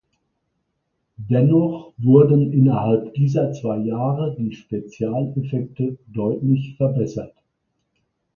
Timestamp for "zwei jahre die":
3.53-4.51